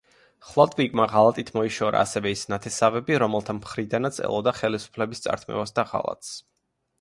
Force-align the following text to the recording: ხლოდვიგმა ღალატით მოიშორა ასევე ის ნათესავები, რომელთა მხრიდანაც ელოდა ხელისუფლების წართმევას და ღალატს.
ხლოდვიგმა 0.51 1.03
ღალატით 1.11 1.51
მოიშორა 1.57 2.01
ასევე 2.05 2.31
ის 2.35 2.45
ნათესავები, 2.53 3.19
რომელთა 3.25 3.55
მხრიდანაც 3.59 4.19
ელოდა 4.29 4.55
ხელისუფლების 4.63 5.23
წართმევას 5.27 5.77
და 5.79 5.87
ღალატს. 5.93 6.35